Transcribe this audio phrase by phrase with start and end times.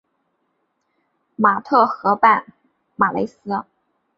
[1.35, 2.43] 马特河畔
[2.95, 3.37] 马雷斯。